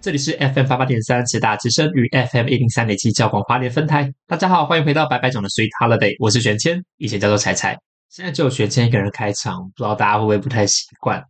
[0.00, 4.12] 这里是 FM 八八点三直大之声与 FM 一零三点七交广花莲分台。
[4.26, 7.74] 大家好，欢迎回到白白种的 Sweet Holiday，我是玄谦，以前叫做彩彩，
[8.10, 11.24] 现在只有玄谦一个人开场，不知道大家会不会不太习惯。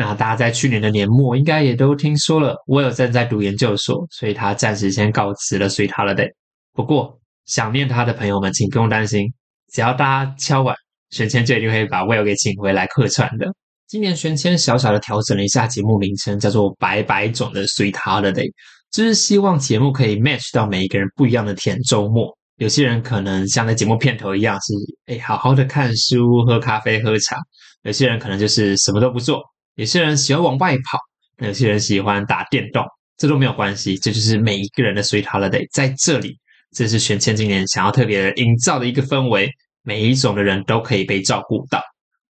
[0.00, 6.30] 那大家在去年的年末应该也都听说了，我有正在读研究所，所以他暂时先告辞了 Sweet Holiday。
[6.72, 9.26] 不过想念他的朋友们，请不用担心，
[9.72, 10.74] 只要大家敲碗，
[11.10, 13.46] 玄谦就一定会把 Will 给请回来客串的。
[13.88, 18.50] 今年玄谦小小的调整了一下节目名称，叫做“白白种的 Sweet Holiday”，
[18.90, 22.34] 就是希望节目可以 match 到每一个人不一样的甜周末。
[22.56, 24.72] 有些人可能像在节目片头一样，是
[25.12, 27.36] 哎好好的看书、喝咖啡、喝茶；
[27.82, 29.38] 有些人可能就是什么都不做；
[29.80, 30.98] 有些人喜欢往外跑；
[31.38, 32.84] 有些人喜欢打电动，
[33.16, 33.96] 这都没有关系。
[33.96, 36.36] 这就是每一个人的 Sweet Holiday，在这里，
[36.76, 39.48] 这是玄谦今年想要特别营造的一个氛围，
[39.82, 41.80] 每一种的人都可以被照顾到。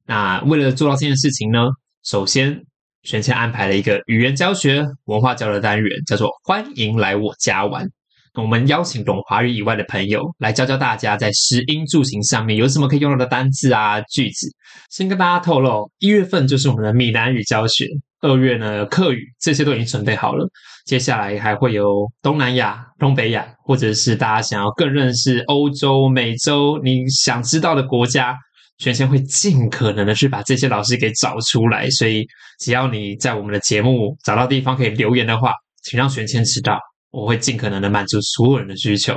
[0.07, 1.69] 那为了做到这件事情呢，
[2.03, 2.59] 首先
[3.03, 7.87] 玄谦安排了一个语言教学、文化交流单元，叫做“欢迎来我家玩”。
[8.35, 14.49] 我们邀请懂华语以外的朋友来教教大家在食音住行上面有什么可以用到的单字啊、句子。
[14.91, 17.87] 先跟大家透露，一月份就是我们的闽南语教学，
[18.21, 20.49] 二月呢客语这些都已经准备好了。
[20.85, 28.37] 接下来还会有东南亚、东北亚，或者是大家想要更认识欧洲、美洲，你想知道的国家。
[28.79, 32.27] 玄谦会尽可能的去把这些老师给找出来，所以
[32.59, 35.53] 只要你在我们的节目找到地方可以留言的话，
[35.85, 36.77] 请让玄谦知道，
[37.15, 39.15] 我会尽可能的满足所有人的需求。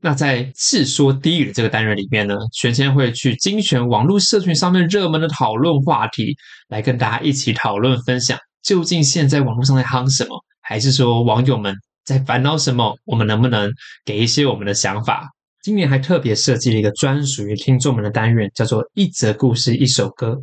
[0.00, 6.34] 那在自说低语的这个单元里面呢，玄谦会去精选网络社群上面热门的讨论话题，
[6.68, 11.74] 来跟大家一起讨论分享，究竟现在网络上在夯什么，还是说网友们
[12.04, 12.96] 在烦恼什么？
[13.04, 13.70] 我们能不能
[14.04, 15.28] 给一些我们的想法？
[15.62, 20.38] 今年还特别设计了一个专属于听众们的单元，叫做“一则故事一首歌”。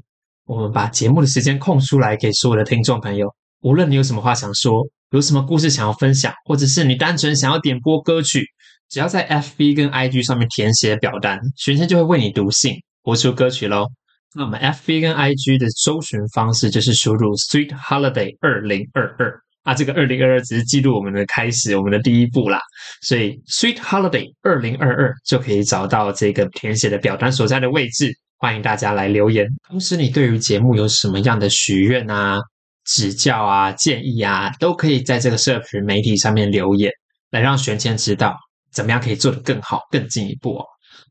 [0.46, 8.44] 我们把节目的时间空出来给所有的听众朋友，无论你有什么话想说，有什么故事想要分享，或者是你单纯想要点播歌曲，
[8.90, 13.86] 只要在 FB 跟 IG 上面填写表单，玄谦就会为你读信播出歌曲喽。
[14.34, 19.40] 那我们 FB 跟 IG 的搜寻方式就是输入 “Sweet Holiday 二零二二”。
[19.62, 22.60] 啊，这个二零二二只是记录我们的开始，我们的第一步啦。
[23.04, 28.12] 所以，Sweet Holiday 二零二二就可以找到这个填写的表单所在的位置。
[28.40, 29.48] 欢迎大家来留言。
[29.70, 32.40] 同时，你对于节目有什么样的许愿啊、
[32.86, 36.92] 指教啊、建议啊，都可以在这个社群媒体上面留言，
[37.32, 38.36] 来让玄谦知道
[38.72, 40.66] 怎么样可以做得更好、更进一步哦。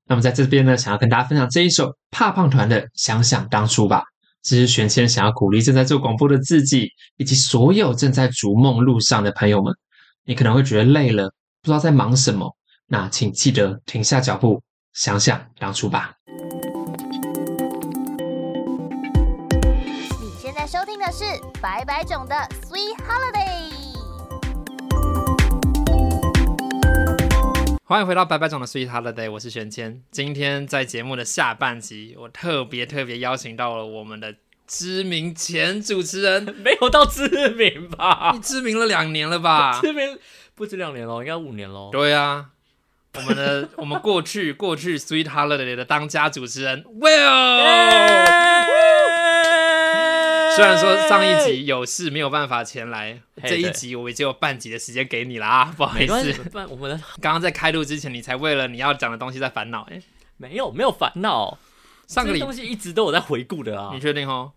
[0.06, 4.02] 那么，在这边呢，想要跟大家分享这一首怕胖团的《想想当初》吧。
[4.42, 9.72] 这是玄谦想要鼓励正在做广播的自己，以及所有正在逐梦路上的朋友们。
[10.24, 11.32] 你可能会觉得累了，
[11.62, 12.52] 不知道在忙什么，
[12.88, 14.60] 那请记得停下脚步，
[14.92, 16.12] 想想当初吧。
[20.62, 21.24] 在收听的是
[21.60, 22.36] 白白种的
[22.68, 23.72] Sweet Holiday。
[27.82, 30.00] 欢迎回到白白种的 Sweet Holiday，我是玄谦。
[30.12, 34.36] 今天在节目的下半集，我特别特别邀请到了我们的
[34.68, 38.30] 知名前主持人， 没有到知名吧？
[38.32, 39.80] 你知名了两年了吧？
[39.82, 40.16] 知名
[40.54, 41.90] 不止两年喽，应该五年喽。
[41.90, 42.50] 对啊，
[43.16, 48.71] 我们的我们过去过去 Sweet Holiday 的当家主持人 Will。
[50.56, 56.32] 虽然说上一集有事没有办法前来，这一集我们就有半集的时间给你啦，不好意思。
[56.44, 56.90] 不然我们
[57.20, 59.82] 刚刚在开录之前，你才为了你要讲的东西在烦恼。
[59.90, 60.00] 哎，
[60.36, 61.58] 没有没有烦恼，
[62.06, 63.90] 上个礼东西一直都有在回顾的啊。
[63.94, 64.52] 你确定哦？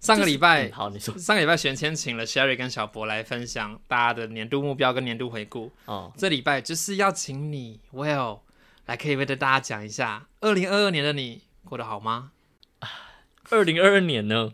[0.00, 5.70] 上个礼拜好，你说上个礼拜玄谦请了 Sherry 跟小博来分享大家的年度目标跟年度回顾。
[5.84, 8.40] 哦，这礼拜就是要请你 Will
[8.86, 12.32] 来，可以为大家讲一下，二零二二年的你过得好吗？
[13.50, 14.52] 二零二二年呢？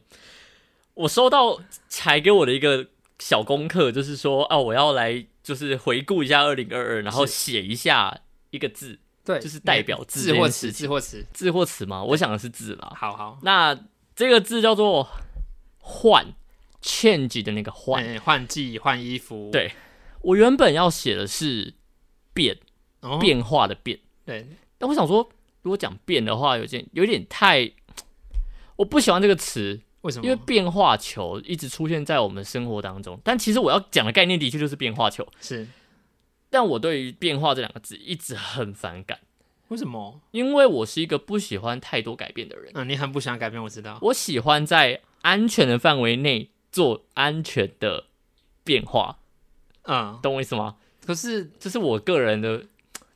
[0.99, 2.89] 我收到才给我的一个
[3.21, 12.03] 小功课，就是说啊，我要来就是回顾一下二零二二，然后写一下一个字，对，就是代表字或词，字或词，字或词吗？
[12.03, 12.93] 我想的是字啦。
[12.97, 13.79] 好好，那
[14.17, 15.09] 这个字叫做
[15.79, 16.35] 换
[16.83, 19.50] ，change 的那个换，换季换衣服。
[19.53, 19.71] 对
[20.23, 21.75] 我原本要写的是
[22.35, 22.59] 变
[23.03, 24.00] 哦，变化的变。
[24.27, 24.45] 对，
[24.79, 25.31] 但我想说，
[25.62, 27.71] 如果讲变的话，有点有点太，
[28.75, 30.25] 我不喜欢这个词，为什么？
[30.25, 33.21] 因为变化球一直出现在我们生活当中。
[33.25, 35.67] 但其实我要讲的概念的确就是变化球，是
[36.50, 39.19] 但我对于变化这两个字一直很反感，
[39.69, 40.21] 为什么？
[40.31, 42.71] 因为我是一个不喜欢太多改变的人。
[42.75, 43.99] 嗯，你很不想改变，我知道。
[44.03, 48.06] 我喜欢在安全的范围内做安全的
[48.65, 49.19] 变化，
[49.83, 50.77] 嗯，懂我意思吗？
[51.05, 52.67] 可是，这是我个人的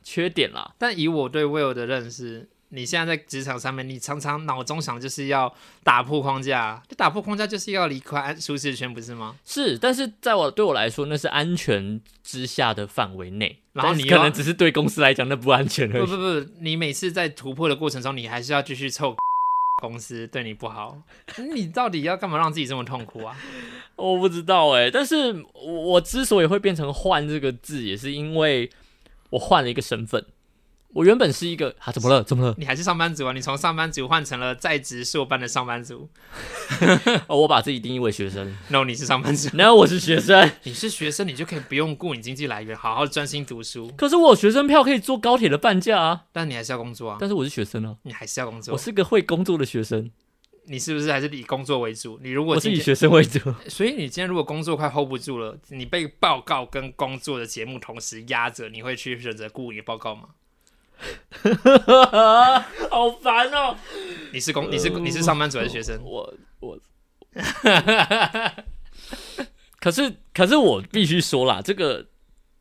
[0.03, 0.75] 缺点啦。
[0.77, 5.53] 但以我对 Will 的认识，你现在在职场上面，你常常脑中想就是要
[5.83, 9.35] 打破框架，就打破框架就是要离开舒适圈，不是吗？
[9.45, 16.05] 是，但是在我对我来说，那是安全之下的范围内，然后你可能只是对公司来讲，那不安全而已。
[16.05, 19.15] 不不不，你每次在突破的过程中，你还是要继续凑
[19.79, 20.97] 公司对你不好，
[21.53, 23.37] 你到底要干嘛让自己这么痛苦啊？
[23.95, 28.67] 我不知道哎、但是我我之所以会变成“换”这个字，也是因为
[29.29, 30.25] 我换了一个身份。
[30.93, 32.23] 我原本是一个啊，怎么了？
[32.23, 32.55] 怎么了？
[32.57, 33.33] 你还是上班族啊？
[33.33, 36.07] 你从上班族换成了在职硕班的上班族
[37.27, 40.51] 哦，我把自己定义为学生，？No，你是上班族， No，我是学生。
[40.63, 43.91] 你是学生，你就可以不用顾你经济来源，好好专心读书。
[43.97, 48.77] 可是我有学生票可以坐高铁的半价啊，但你还是要工作啊，但是我是学生啊，你还是要工作我。
[48.77, 50.11] 是个会工作的学生，
[50.65, 52.19] 你是不是还是以工作为主？
[52.21, 53.39] 你如果今天，我是以学生为主。
[53.67, 60.29] 所以你今天如果工作快 hold 不住了，你被报告跟工作的节目同时压着，你会去选择顾你的报告吗？
[62.89, 63.75] 好烦哦！
[64.31, 66.01] 你是工，你是你是上班族还是学生？
[66.03, 66.79] 我我，
[69.79, 72.07] 可是可是我必须说啦，这个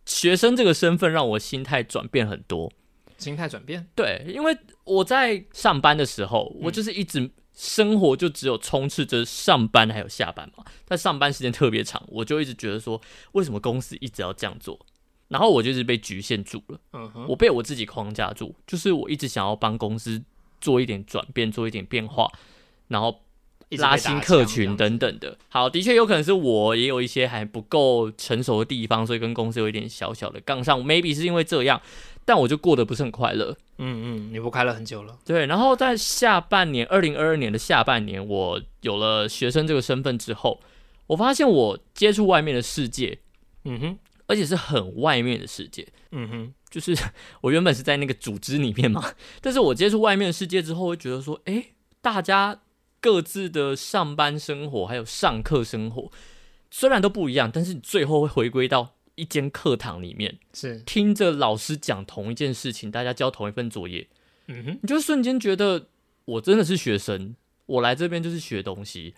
[0.06, 2.72] 学生这个身份让我心态转变很多。
[3.18, 10.64] 心态转变，对，因为我在上班的时候，我就是一直生活就只有充斥着上班还有下班嘛。
[10.88, 13.00] 但上班时间特别长，我就一直觉得说，
[13.32, 14.76] 为什么公司一直要这样做？
[15.32, 16.78] 然后我就是被局限住了。
[16.92, 20.22] 嗯哼，我被我自己框架住，就是我一直想要帮公司
[20.60, 22.30] 做一点转变，做一点变化，
[22.88, 23.20] 然后
[23.70, 25.38] 拉新客群等等的。
[25.48, 30.82] 好，的确有可能是我也有一些还不够成熟的地方，所以跟公司有一点小小的杠上。
[30.84, 31.80] maybe 是因为这样，
[32.24, 33.56] 但我就过得不是很快乐。
[33.78, 40.60] 嗯嗯，你不快乐很久了，对，然后在下半年，二零二二年的下半年，我有了学生这个身份之后，
[41.08, 43.18] 我发现我接触外面的世界，
[43.64, 43.98] 嗯哼，
[44.32, 45.86] 而且是很外面的世界。
[46.10, 46.96] 嗯哼，就是
[47.42, 49.12] 我原本是在那个组织里面嘛，
[49.42, 52.62] 但是我接触外面的世界之后，会觉得说，诶，大家
[53.00, 56.10] 各自的上班生活还有上课生活
[56.70, 64.08] 虽然都不一样，但是你最后会回归到一间课堂里面，是，听着老师讲同一件事情，大家交同一份作业，
[64.46, 65.88] 嗯哼，你就瞬间觉得
[66.24, 67.36] 我真的是学生，
[67.66, 69.14] 我来这边就是学东西，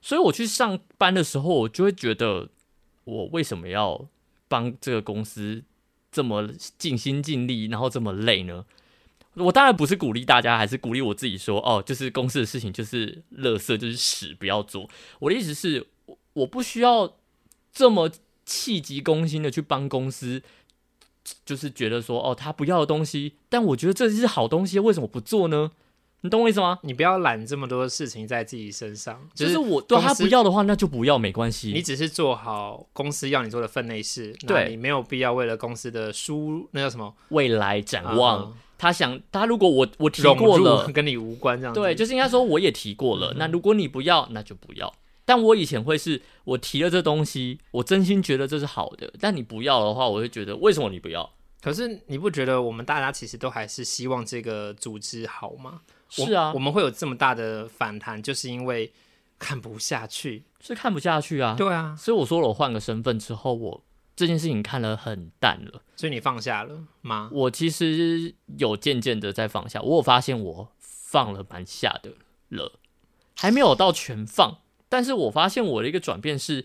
[0.00, 2.48] 所以我去上班的时候，我就会觉得
[3.04, 4.08] 我为什么要
[4.54, 5.64] 帮这个公司
[6.12, 6.48] 这么
[6.78, 8.64] 尽心尽力，然后这么累呢？
[9.34, 14.88] 我当然不是鼓励大家，还是鼓励我自己说，哦，就是公司的事情就是垃圾，就是屎，不要做。
[15.18, 17.16] 我的意思是，我我不需要
[17.72, 18.08] 这么
[18.46, 20.40] 气急攻心的去帮公司，
[21.44, 25.72] 就是觉得说，哦，他不要的东西，但我觉得这是好东西，为什么不做呢？
[26.24, 26.78] 你懂我意思吗？
[26.82, 31.82] 你不要揽这么多事情在自己身上，就是我对他司不要的话，那就不要，没关系你系。
[31.82, 41.78] 只是做好公司要你做的分内事，那对你没有必要为了公司的输那叫什么未来展望，啊他想他如果我我提融过了，跟你无关这样子。
[41.78, 43.34] 对，就是应该说我也提过了。
[43.36, 44.90] 那如果你不要，那就不要。
[45.26, 51.30] 但我以前会是我提了这东西，我真心觉得这是好的，但你不要的话，我会觉得为什么你不要？
[51.64, 55.80] 可是你不觉得我们大家其实都还是希望这个组织好吗？
[56.10, 58.92] 是啊我，们会有这么大的反弹，就是因为
[59.38, 60.44] 看不下去。
[60.60, 61.54] 是看不下去啊。
[61.56, 63.82] 对啊，所以我说了，我换个身份之后，我
[64.14, 65.80] 这件事情看了很淡了。
[65.96, 67.30] 所以你放下了吗？
[67.32, 72.12] 我其实有渐渐的在放下，我有发现我放了蛮下的
[72.50, 72.72] 了，
[73.36, 74.58] 还没有到全放，
[74.90, 76.62] 但是我发现我的一个转变是，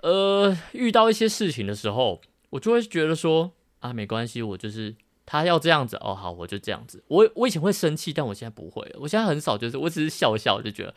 [0.00, 4.94] 呃，遇到一些事情的时候，我就会觉得说啊，没关系，我就是
[5.26, 7.02] 他要这样子，哦，好，我就这样子。
[7.08, 10.94] 我我以前会生气，但我现在不会了，我现在很少，就是我只是笑笑，我就觉得，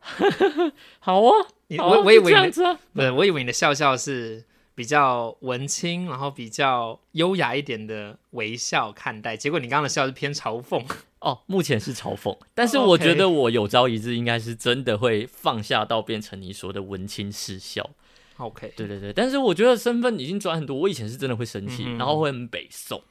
[1.00, 1.46] 好啊，
[1.78, 4.44] 我我以为你这样子啊，不是，我以为你的笑笑是
[4.74, 10.84] 比较文青，然后比较优雅一点的微笑看待，结果你刚刚的笑是偏嘲讽。
[11.24, 17.90] 哦，目前是嘲讽，但是我觉得我有朝一日应该是真的会放下到变成你说的文青视笑。
[18.36, 23.02] OK，对对对，但是我觉得身份已经转很多，我以前是真的会生气，然后会很北宋。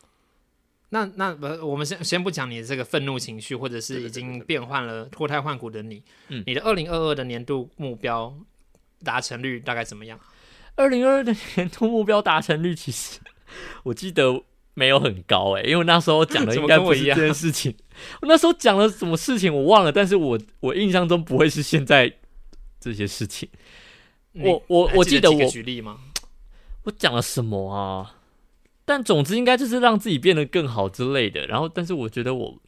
[0.90, 8.36] 那那不，我们先先不讲你的这个愤怒情绪，或者是已经变换了脱胎换骨的你，嗯你的二零二二的年度目标
[9.04, 10.20] 达成率大概怎么样？
[10.76, 13.20] 二零二二的年度目标达成率，其实
[13.84, 14.44] 我记得
[14.76, 17.76] 没有很高哎、因为那时候讲的 应该跟我一样不是这件事情。
[18.22, 22.12] 我那时候讲了什么事情我忘了，但是我我印象中不会是现在
[22.80, 23.50] 这些事情。
[24.34, 26.00] 你我我我记得我举例吗？
[26.84, 28.18] 我讲了什么啊？
[28.86, 31.48] 但总之应该就是让自己变得更好之类的。
[31.48, 32.60] 然后，但是我觉得我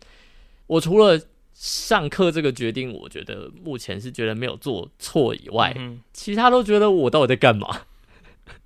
[0.68, 1.20] 我除了
[1.54, 7.82] 上课这个决定，我觉得目前是觉得没有做错以外，嗯其他都觉得我到底在干嘛？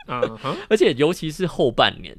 [0.08, 2.18] 嗯哼，而且尤其是后半年，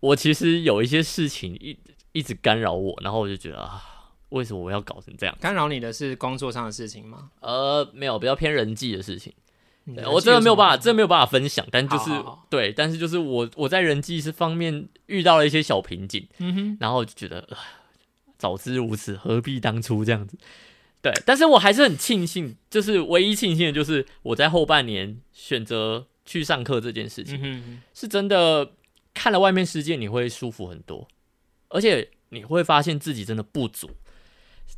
[0.00, 1.78] 我其实有一些事情一
[2.12, 3.82] 一直干扰我，然后我就觉得啊，
[4.30, 5.36] 为什么我要搞成这样？
[5.40, 7.30] 干扰你的是工作上的事情吗？
[7.40, 9.32] 呃，没有，比较偏人际的事情。
[10.10, 12.10] 我真的没有办法，真的没有办法分享，但就是
[12.50, 17.56] 对，但是就是我我在人际这方面遇到了一些小瓶颈，嗯哼，然后就觉得、呃
[18.38, 20.38] 早知如此，何必当初这样子。
[21.02, 28.70] 对，但是我还是很庆幸，就是唯一庆幸的就是我在后半年选择去上课这件事情，嗯哼，是真的
[29.12, 31.08] 看了外面世界，你会舒服很多，
[31.70, 33.90] 而且你会发现自己真的不足。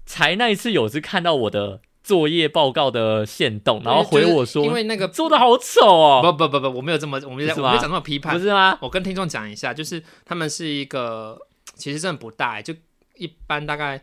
[0.07, 8.77] 才那一次有次看到我的作业报告的线动，然后回我说，因为那个做的好丑哦，不不不不，我没有这么，我没有我没有讲那么批判不，是吗？
[8.81, 11.39] 我跟听众讲一下，就是他们是一个，
[11.77, 12.75] 其实真的不大欸，就
[13.15, 14.03] 一般大概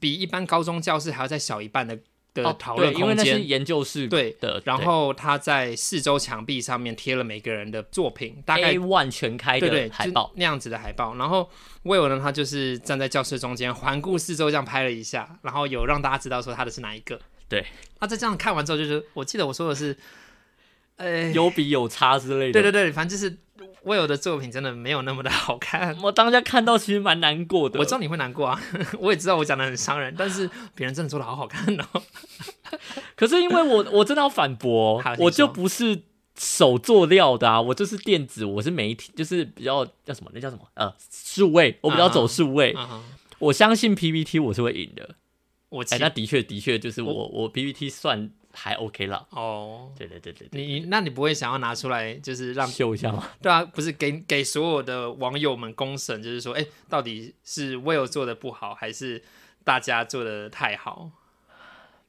[0.00, 1.96] 比一般高中教室还要再小一半的
[2.34, 3.34] 的哦讨论对因为空间。
[3.34, 11.16] 那是研究室对的，然后他在四周墙壁上面贴了每个人的作品，大概 one 全开对对就的海报，那样子的海报。
[11.16, 11.48] 然后
[11.82, 17.20] 魏文呢，他就是站在教室中间环顾四周这样拍了一下，然后有让大家知道说他的是哪一个。
[17.48, 17.64] 对，
[17.98, 19.96] 他在这样看完之后，就是我记得我说的是，
[20.96, 22.52] 呃，有比有差之类的。
[22.52, 23.34] 对对对，反正就是
[23.84, 25.96] 魏有的作品真的没有那么的好看。
[26.02, 27.78] 我当下看到其实蛮难过的。
[27.78, 28.60] 我知道你会难过啊，
[28.98, 32.02] 我也知道我讲的很伤人，但是别人真的做的好好看哦。
[33.16, 36.02] 可是因为我我真的要反驳我就不是
[36.36, 40.30] 手做料的啊，我就是电子，我是媒体，就是比较叫什么？
[40.34, 40.62] 那叫什么？
[40.74, 42.76] 呃，数位，我比较走数位。
[43.38, 45.14] 我相信 PPT 我是会赢的。
[45.70, 49.24] 我哎、其那的确的确就是我我 PPT 算还 OK 了。
[49.30, 53.30] 哦，对对对对对，你那你不会想要拿出来，就是让秀一下吗？
[53.40, 59.22] 对啊，不是给给所有的网友们公审，就是说，哎，到底是 Will 做的不好，还是
[59.62, 61.10] 大家做的太好？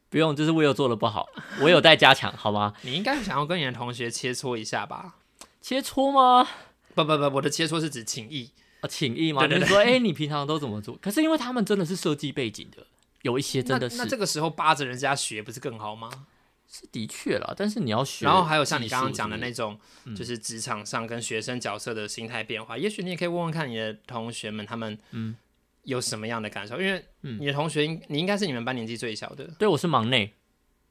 [0.09, 1.29] 不用，就是 Will 做的不好，
[1.61, 2.73] 我有待加强，好吗？
[2.81, 5.17] 你应该想要跟你的同学切磋一下吧？
[5.61, 6.47] 切磋吗？
[6.95, 8.49] 不不不，我的切磋是指情谊。
[8.81, 9.41] 啊，情谊吗？
[9.41, 10.97] 对对就是说，哎、你平常都怎么做？
[11.01, 12.87] 可是因为他们真的是设计背景的，
[13.21, 16.09] 有一些真的是那那这个时候扒着人家学，不是更好吗？
[16.71, 19.79] 是的确啦，但是你要学，然后还有像你刚刚讲的那是种，
[20.15, 25.35] 就是职场上跟学生角色的心态变化，也许你也可以问问看你的同学们，他们嗯
[25.83, 26.79] 有什么样的感受？
[26.79, 30.33] 因为嗯你的同学应，你应该是你们班年纪最小的，对我是忙内，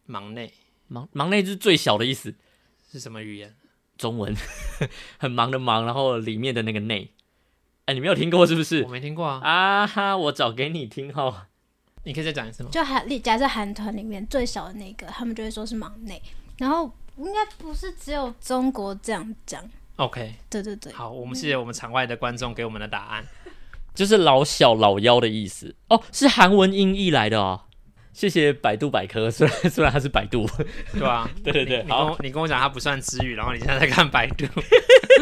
[0.06, 0.52] 忙内
[0.88, 2.34] 忙忙内就是最小的意思，
[2.90, 3.54] 是什么语言？
[3.96, 4.34] 中文
[5.18, 7.12] 很忙的忙，然后里面的那个内，
[7.84, 8.88] 哎、你没有听过是不是我？
[8.88, 11.47] 没听过啊，啊哈，我找给你听哈。
[12.08, 12.70] 你可以再讲一次吗？
[12.72, 16.20] 就韩假设韩团里面最小的那个，他们就会说是忙内，
[16.56, 19.62] 然后应该不是只有中国这样讲
[19.96, 23.26] ，OK，对对对，好，我们谢谢我们场外的观众给我们的答案。
[23.94, 27.60] 就是老小老幺的意思哦，是韩文音译来的哦。
[28.14, 30.48] 谢谢百度百科，虽然虽然它是百度，
[30.92, 31.28] 对吧？
[31.44, 34.46] 对对对好你跟我讲它不算知语，然后你现在在看百度。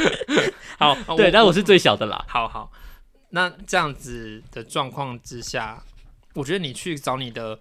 [0.78, 2.24] 好，哦对，我但我是最小的啦。
[2.28, 2.70] 好好，
[3.30, 5.82] 那这样子的状况之下，
[6.36, 7.58] 我觉得你去找你的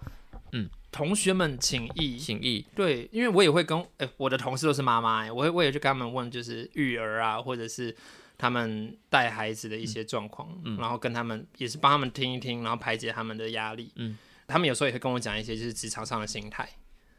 [0.52, 0.70] 嗯。
[0.92, 7.94] 同学们请益，请意，对，因为我也会跟哎、我的同事都是妈妈哎，我会我也去跟他们问，就是育儿啊，或者是
[8.38, 10.78] 他们带孩子的一些状况，嗯。
[10.78, 13.90] 然后跟他们也是帮他们听一听，然后排解他们的压力。
[13.96, 14.16] 嗯，
[14.46, 16.66] 他们有时候也会跟我讲一些就是职场上的心态，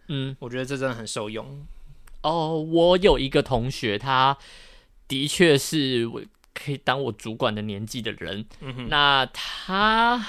[0.08, 1.64] 嗯，我觉得这真的很受用。
[2.24, 4.36] 哦，我有一个同学，他
[5.08, 6.24] 的确是我
[6.56, 8.44] 可以当我主管的年纪的人。
[8.62, 10.26] 嗯哼，那他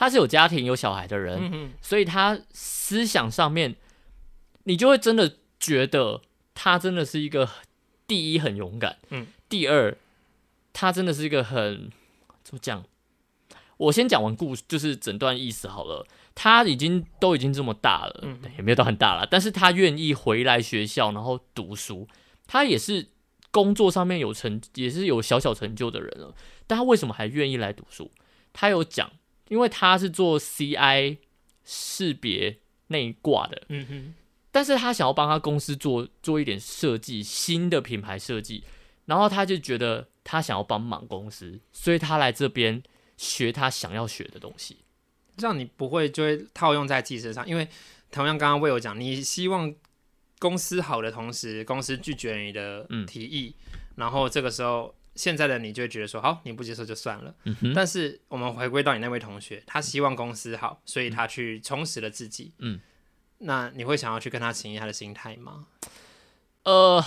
[0.00, 3.76] 他是有家庭有小孩的人，嗯，所以他思想上面，
[4.64, 6.22] 你就会真的觉得
[6.54, 7.46] 他真的是一个
[8.06, 9.94] 第一很勇敢，嗯，第二
[10.72, 11.90] 他真的是一个很
[12.42, 12.82] 怎么讲？
[13.76, 16.06] 我先讲完故事，就是整段意思好了。
[16.34, 22.08] 他已经都已经这么大了，嗯也没有到很大了，但是他愿意回来学校，然后读书。
[22.46, 23.08] 他也是
[23.50, 26.34] 工作上面有成，也是有小小成就的人了。
[26.66, 28.10] 但他为什么还愿意来读书？
[28.54, 29.12] 他有讲，
[29.50, 31.18] 因为他是做 CI
[31.64, 34.14] 识别那一挂的，嗯哼，
[34.52, 38.62] 但是他想要帮他公司做做一点设计，新的品牌设计，
[39.06, 42.80] 然后他就觉得他想要帮忙公司，所以他来这边
[43.16, 44.76] 学他想要学的东西。
[45.36, 47.66] 这样你不会就会套用在自己身上，因为
[48.12, 49.74] 同样刚刚魏有讲，你希望
[50.38, 53.04] 公司好的同时，公司拒绝你的嗯。
[53.04, 53.54] 提议，
[53.96, 57.34] 然后这个时候现在的你就会觉得说，好，你不接受就算了。
[57.44, 62.54] 嗯，但是我们回归到你那位同学，他希望公司好，所以他去充实了自己。
[62.56, 62.80] 嗯，
[63.40, 65.66] 那你会想要去跟他请益他的心态吗？
[66.62, 67.04] 呃，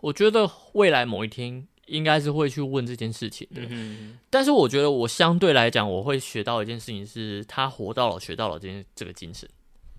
[0.00, 3.62] 我觉得未来某一天应该是会去问这件事情的。
[3.68, 9.48] 嗯但是我觉得我相对来讲，我会学到一件事情是，他活到老学到老这件这个精神。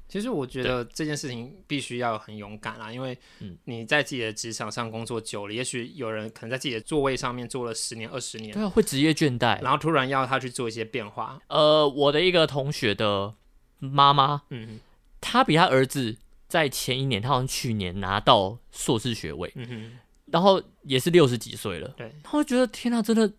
[0.08, 3.58] 其实我觉得这件事情必须要很勇敢啦，因为嗯。
[3.66, 9.62] 你在自己的职场上工作久了，也许有人可能在自己的座位上面做了十年、二十年对，啊，会职业倦怠。
[9.62, 13.34] 然后突然要他去做一些变化，呃，我的一个同学的
[13.80, 14.80] 妈妈，嗯
[15.20, 16.16] 她比她儿子
[16.48, 19.92] 在前一年，他好像去年拿到硕士学位，嗯哼，
[20.28, 21.90] 然后也是六十几岁了。
[21.98, 23.30] 对，然后觉得天哪，真的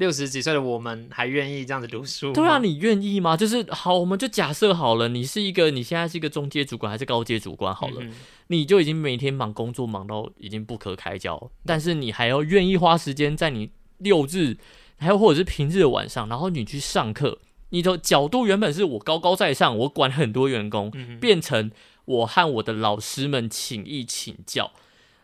[0.00, 2.32] 六十几岁的我们还愿意这样子读书？
[2.32, 3.36] 对啊，你愿意吗？
[3.36, 8.10] 就是好，我们就假设好了，你是一个你现在是一个中阶主管还是高阶主管好了，嗯
[8.46, 14.56] 你就已经每天忙工作忙到已经不可开交，但是你还要愿意花时间在你六日，
[14.96, 17.38] 还有或者是平日的晚上，然后你去上课，
[17.68, 21.70] 你的角度原本是我高高在上，我管很多员工，嗯变成
[22.06, 24.72] 我和我的老师们请益请教，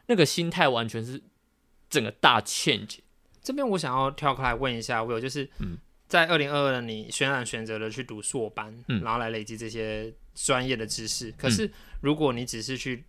[0.08, 1.22] 那个心态完全是
[1.88, 2.98] 整个大 change。
[3.46, 5.78] 这边我想要跳开来问一下 Will，就是嗯。
[6.08, 9.02] 在二零二二的你虽然选择了去读硕班，嗯。
[9.04, 13.04] 然后来累积这些专业的知识，可是如果你只是去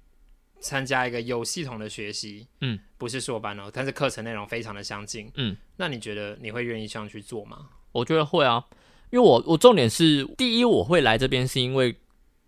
[0.60, 7.70] 参加一个有系统的学习，嗯，不是硕班哦，但是课程内容非常的相近，嗯，那你觉得你会愿意这样去做吗？
[7.92, 8.64] 我觉得会啊，
[9.10, 11.96] 因为我我重点是第一，我会来这边是因为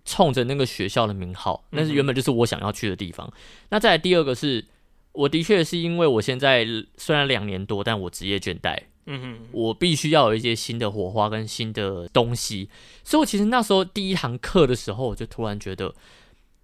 [0.05, 3.31] 冲着那个学校的名号，那是原本就是我想要去的地方。
[3.69, 4.65] 那再来第二个是，
[5.11, 6.65] 我的确是因为我现在
[6.97, 12.69] 虽然两年多，但我职业倦怠，嗯哼，我必须要有一些新的火花跟新的东西，
[13.03, 15.93] 所以我其实那时候第一堂课的时候，我就突然觉得，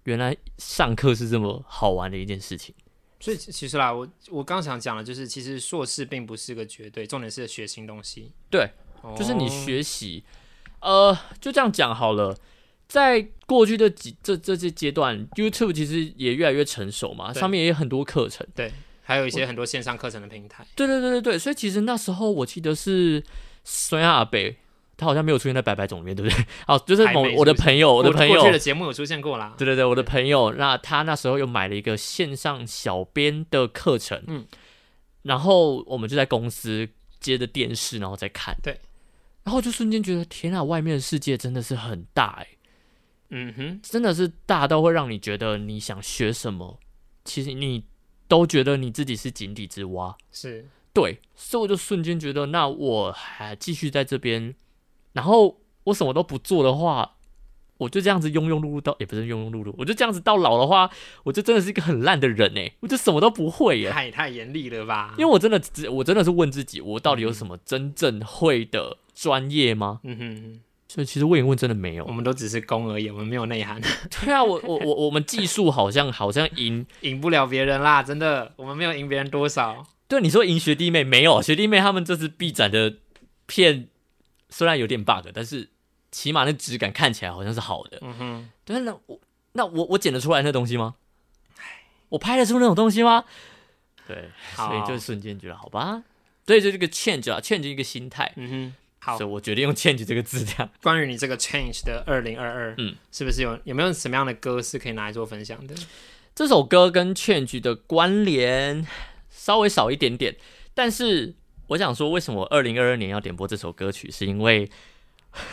[0.04, 2.74] 原来上课是这么好玩的一件事情。
[3.18, 8.70] 所以其其实啦，我我刚想讲的就是，其实硕士并不是个绝对，重点是学新东西，对，
[9.02, 10.22] 哦就是你学习，
[10.80, 12.38] 呃，就这样讲好了。
[12.88, 18.46] 在过去的几这这些阶段，YouTube 其实也越来越成熟嘛，上面也有很多课程。
[18.54, 18.72] 对，
[19.02, 23.22] 还有一些很多线上课程的平台，对对对对对，所以其实那时候我记得是
[23.64, 24.56] 孙亚北，
[24.96, 26.46] 他好像没有出现在白白种里面，对不对？
[26.66, 28.34] 哦，就是某我的朋友，我的朋友。
[28.34, 34.46] 过去的节目有出现过啦，对对对，我的朋友，那他那时候又买了一个线上小编的课程，嗯，
[35.22, 36.88] 然后我们就在公司
[37.20, 38.78] 接着电视，然后再看，对，
[39.44, 42.46] 然后就瞬间觉得天啊，外面的世界真的是很大哎，
[43.30, 46.78] 嗯哼，真的是大到会让你觉得你想学什么，
[47.24, 47.84] 其实你
[48.28, 54.54] 都觉得你自己是井底之蛙，是，对，所以我就瞬间觉得，那我还继续在这边，
[55.12, 57.16] 然后我什么都不做的话，
[57.78, 60.90] 我就这样子庸庸碌碌到，也不是庸庸碌碌，我就这样子到老的话，
[61.24, 65.14] 我就真的是一个很烂的人哎，我就什么都不会耶，太太严厉了吧？
[65.18, 70.00] 因为我真的只，我真的是问自己，我到底有什么真正会的专业吗？
[70.04, 72.04] 嗯哼哼，所以其实问一问真的没有。
[72.04, 73.80] 我们都只是攻而已，我们没有内涵，
[74.20, 79.86] 对啊，我我我我们技术好像好像赢，赢不了别人啦，真的，我们没有赢别人多少。
[80.08, 82.96] 对你说赢学弟妹没有，学弟妹他们这次 B 展的
[83.46, 83.88] 片
[84.48, 85.70] 虽然有点 bug，但是
[86.12, 87.98] 起码那质感看起来好像是好的。
[88.02, 89.20] 嗯哼，对，那我
[89.52, 90.94] 那我我剪得出来那东西吗？
[92.10, 93.24] 我拍得出那种东西吗？
[94.06, 96.04] 对，所以就瞬间觉得好吧，
[96.46, 98.74] 所以就这个 change 啊，change 一个心态，嗯哼，
[99.06, 99.30] 好所以。
[99.30, 100.68] 我决定用 change 这个字这样。
[100.82, 105.74] 关于你这个 change 的二零二二，嗯，是不是有有没有什么样的歌是可以拿来做分享的？
[106.34, 108.86] 这首歌跟 change 的关联
[109.30, 110.36] 稍微少一点点，
[110.74, 111.34] 但是
[111.68, 114.68] 我想说，为什么二零二二年要点播这首歌曲，是因为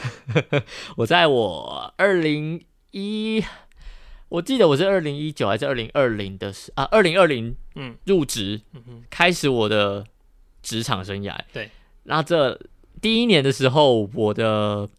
[0.97, 3.43] 我在我二零一，
[4.29, 8.61] 我记得我是二零一九还是二零二零的时啊，二零二零嗯入职，
[9.09, 10.05] 开始我的
[10.61, 11.37] 职场生涯。
[11.53, 11.69] 对，
[12.03, 12.59] 那这
[13.03, 14.89] 第一年的时候，我的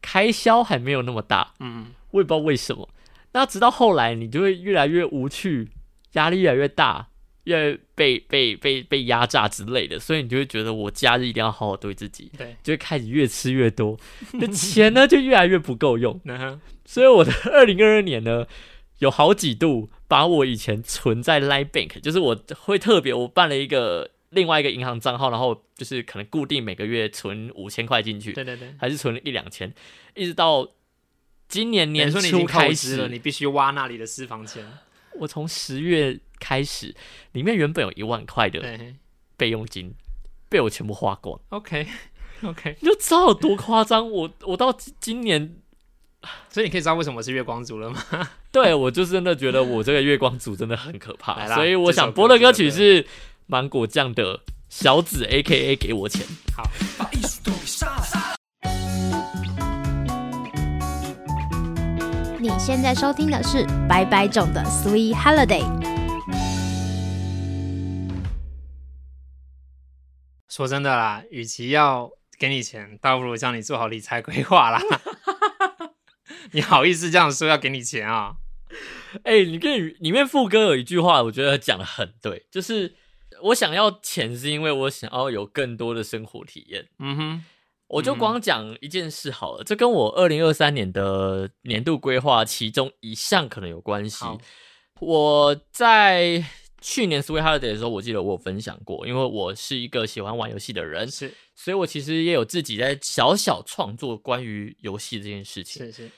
[0.00, 2.88] 开销还没有那么大，嗯，我也不知道为什么。
[3.34, 5.68] 那直到后来，你就会越来越无趣，
[6.12, 7.08] 压力越来越大，
[7.44, 13.98] 越被被被被压榨之类的，所以你就会觉得我假日一定要好好对自己，对，就会开始越吃越多，
[14.40, 16.18] 那钱呢就越来越不够用。
[16.86, 18.46] 所以我的二零二二年呢，
[19.00, 28.74] 有好几度把我以前存在 Line Bank，就是我会特别我办了一个另外一个银行账号，然后就是可能固定每个月存五千块进去，对对对。
[28.78, 29.72] 还是存了一两千，
[30.14, 30.68] 一直到
[31.48, 34.64] 今年年初开始，你必须挖那里的私房钱。
[35.20, 36.94] 我从十月开始，
[37.32, 38.60] 里面原本有一万块的
[39.36, 39.94] 备用金，
[40.48, 41.86] 被我全部花光，，OK
[42.42, 44.10] OK，你就知道有多夸张。
[44.10, 45.56] 我我到今今年，
[46.48, 48.28] 所以你可以知道为什么我是月光族了吗？
[48.50, 53.06] 对我就真的觉得我这个月光族真的很可怕，所以我想播的歌曲是
[53.46, 54.38] 芒果酱的
[54.70, 56.26] 《小紫 A K A 给我钱。
[56.56, 56.66] 好，
[62.40, 65.62] 你现在收听的是白白种的 Sweet Holiday。
[70.48, 74.80] 说真的啦，与其要给你钱，倒不如叫你做好理财规划啦。
[76.52, 78.36] 你好意思这样说要给你钱啊？
[79.22, 82.94] 哎、你跟里面副歌有一句话，我觉得讲的很对，就是
[83.44, 86.88] 我想要钱，是因为我想要有更多的生活体验。
[86.98, 87.44] 嗯哼，
[87.88, 94.24] 我就光讲一件事好了，这跟我二零二三年的年度规划其中一项可能有关系。
[95.00, 96.42] 我在
[96.80, 105.84] 去年 Sweet Holiday 的时候，我记得我有分享过，因为我是一个喜欢玩游戏的人，是所以我其实也有自己在小小创作关于游戏这件事情。
[105.84, 106.10] 是是，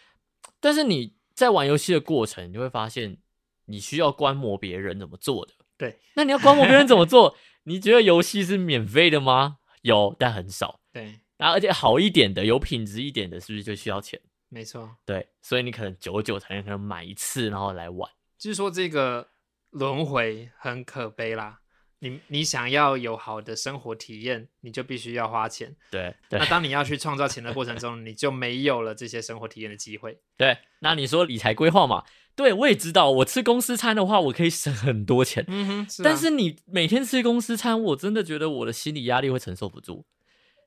[0.61, 3.17] 但是你在玩游戏的过程，你就会发现
[3.65, 5.53] 你需要观摩别人怎么做的。
[5.79, 7.37] 对那你要观摩别人怎么做？
[7.65, 9.59] 你觉得游戏是免费的吗？
[9.83, 10.81] 有，但很少。
[10.93, 14.21] 对，然后而且好一点的、有品质一点的，是不是就需要钱？
[14.49, 14.97] 没错。
[15.05, 18.11] 对，所以你可能久久才能可能买一次，然后来玩。
[18.39, 19.29] 就是说这个
[19.71, 21.61] 轮回很可悲啦。
[21.99, 25.75] 你你想要有好的生活体验，你就必须要花钱。
[25.91, 30.21] 对对那当你要去 创造钱的过程中，你就没有了这些生活体验的机会。
[30.37, 32.05] 对，那你说理财规划嘛？
[32.37, 35.45] 对我也知道，我吃公司餐的话，我可以省 很多钱。
[35.49, 40.05] 嗯哼，是啊但是你每天吃公司餐，我真的觉得我的心理压力会承受不住。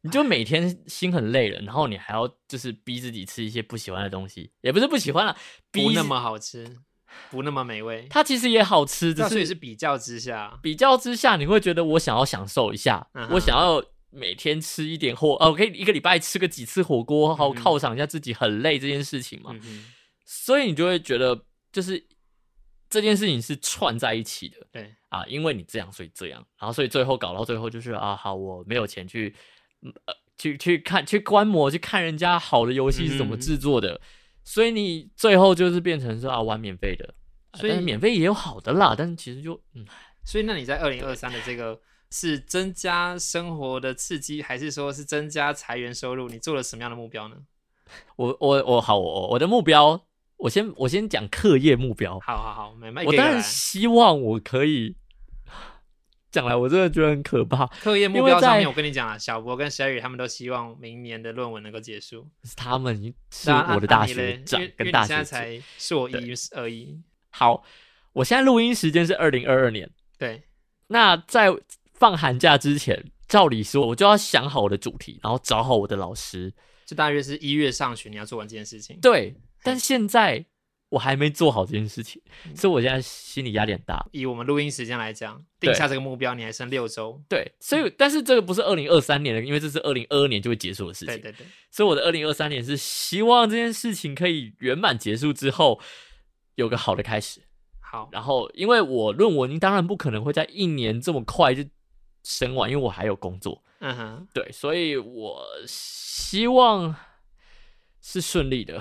[0.01, 5.35] 你就每天心很累了，然后你还要就是逼自己吃一些不喜欢的东西，也不是不喜欢了，
[5.71, 6.77] 逼不那么好吃，
[7.29, 8.07] 不那么美味。
[8.09, 19.51] 它其实也好吃，只是所以是是比较之下，比较之下，你会觉得我想要享受一下，嗯我想要每天吃一点火，哦，我可以一个礼拜吃个几次火锅，好好犒赏一下自己很累这件事情嘛。
[19.63, 19.87] 嗯，
[20.25, 22.07] 所以你就会觉得，就是
[22.89, 29.35] 这件事情是串在一起的对，啊，因为你这样，所以这样，然后所以最后搞到最后就是啊，好，我没有钱去，
[29.81, 34.01] 嗯呃，去去看去观摩，去看人家好的游戏是怎么制作的，
[34.43, 37.13] 所以你最后就是变成说啊玩免费的，
[37.51, 39.85] 啊所以免费也有好的啦，但是其实就嗯。
[40.25, 41.79] 所以那你在二零二三的这个
[42.11, 46.27] 是增加生活的刺激，还是说是增加裁员收入？
[46.29, 47.37] 你做了什么样的目标呢？
[48.15, 50.05] 我我我好，我我的目标，
[50.39, 52.19] 我先我先讲课业目标。
[52.21, 52.75] 好好好。
[53.05, 54.95] 我当然希望我可以
[56.31, 57.67] 讲来，我真的觉得很可怕。
[57.67, 62.25] 课业目标上面，我跟你讲啊，小博跟 Sherry 他们都希望明年的论文能够结束。
[62.43, 65.15] 是他们是我的大学长跟大学姐。
[65.15, 67.01] 现在才硕对一而已。
[67.31, 67.63] 好，
[68.13, 70.41] 我现在录音时间是二零二二年，对，
[70.87, 71.53] 那在
[71.95, 76.53] 放寒假之前，照理说我就要想好我的主题，然后找好我的老师。
[76.85, 78.97] 就大约是一月上旬，你要做完这件事情。
[78.99, 80.45] 对，但现在
[80.89, 84.05] 我还没做好这件事情，嗯所以我现在心理压力很大。
[84.11, 87.21] 以我们录音时间来讲，定下这个目标，你还剩六周。
[87.29, 91.13] 对，所以但是这个不是二零二三年的，因为这是二零二二年就会结束的事情。
[91.15, 95.79] 对对对，所以我的二零二三年是希望这件事情可以圆满结束之后，
[96.55, 97.41] 有个好的开始。
[97.81, 101.63] 好，然后，因为我论文当然不可能会在一年这么快就
[102.23, 103.63] 审完，因为我还有工作。
[103.79, 106.95] 嗯哼，对，所以我希望
[108.01, 108.79] 是顺利的，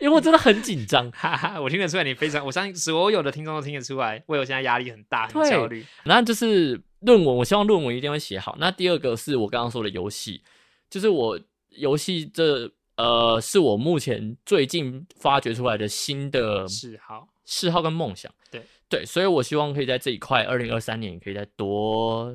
[0.00, 1.10] 因为我真的很紧张。
[1.12, 5.84] 哈哈，我听得出来你非常，我相信所有的听众都听得出来，为我现在压力很大，很焦虑。
[6.04, 8.56] 那就是论文，我希望论文一定会写好。
[8.58, 10.42] 那第二个是我刚刚说的游戏，
[10.90, 18.32] 就是我游戏这呃是我目前最近发掘出来的新的嗜好，嗜好跟梦想。
[18.50, 22.32] 对对，所以我希望可以在这一块，二零二三年可以再多，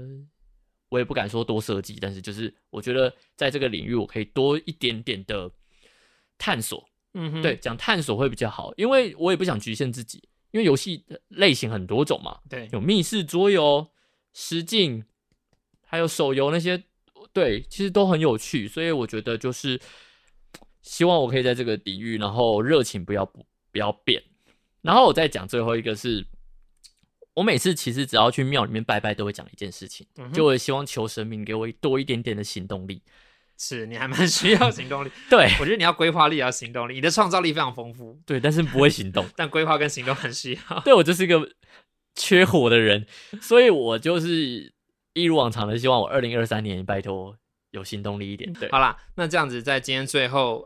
[0.90, 5.50] 我也不敢说多设计，但是就是我觉得在这个领域，我可以多一点点的
[6.38, 6.89] 探索。
[7.14, 13.88] 嗯哼，对，讲探索会比较好，因为我也不想局限自己，因为游戏类型很多种嘛，对，有密室桌游、
[14.34, 15.04] 实境，
[15.86, 16.84] 还有手游那些，
[17.34, 19.80] 对，其实都很有趣，所以我觉得就是
[20.82, 24.24] 希望我可以在这个领域，然后热情不要不不要变。
[24.82, 26.26] 然后我再讲最后一个是，
[27.34, 33.02] 我每次其实只要去庙里面拜拜，都会讲一件事情，嗯就我希望求神明给我多一点点的行动力。
[33.60, 35.12] 是你还蛮需要行动力。
[35.30, 36.94] 对我觉得你要规划力，也要行动力。
[36.96, 39.26] 你的创造力非常丰富，对，但是不会行动。
[39.36, 40.80] 但规划跟行动很需要。
[40.80, 41.48] 对我就是一个
[42.16, 43.06] 缺火的人，
[43.42, 44.74] 所以我就是
[45.14, 47.36] 一如往常的希望我二零二三年拜托
[47.72, 48.52] 有行动力一点。
[48.54, 50.66] 对，好啦，那这样子，在今天最后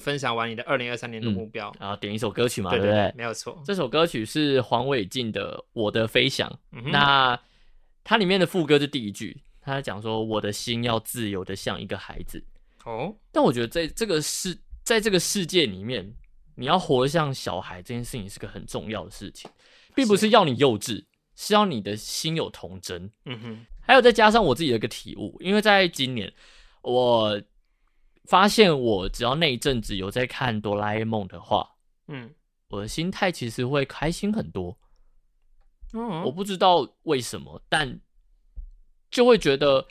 [0.00, 3.12] 分享完你的二零二三年的目标，然后点一首歌曲嘛，对对不对？
[3.16, 3.62] 没有错。
[3.64, 7.38] 这首歌曲是黄伟晋的《我的飞翔》，嗯那
[8.02, 12.42] 它里面的副歌是第一句，他在讲说我的心要自由的像一个孩子。
[12.84, 16.10] 哦，但我觉得在这个世，在这个世界里面，
[16.54, 19.50] 你要活得像小孩这件事情是个很重要的事情，
[19.94, 21.04] 并不是要你幼稚，
[21.36, 23.10] 是要你的心有童真。
[23.26, 26.32] 嗯哼，还有再加上我自己的一个体悟，因为在今年
[26.82, 27.40] 我
[28.24, 31.68] 发现我只要那一阵子有在看哆啦 A 梦的话，
[32.08, 32.34] 嗯，
[32.68, 34.78] 我的心态其实会开心很多。
[35.92, 38.00] 嗯我不知道为什么，但
[39.10, 39.86] 就会觉得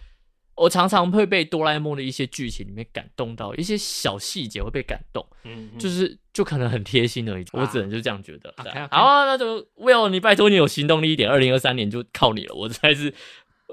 [0.56, 8.54] 我常常会被哆啦 A 梦的一些剧情里面感动到，一些小细节会被感动，嗯，就是 就可能很贴心而已，我啊只能就这样觉得。
[8.90, 13.14] 好啊，那就 Will，你拜托你有行动力一点，二零二三年就靠你了，我实在是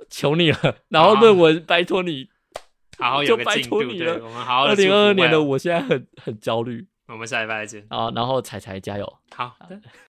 [0.09, 0.77] 求你了。
[0.89, 2.29] 然后好论文拜托你，
[2.99, 7.87] 好好有就拜个进度，对，托你了我们好好二零二二年的我，我现在很很焦虑我们下礼拜再见。
[7.89, 8.11] 啊。
[8.15, 9.81] 然后彩彩加油，好的，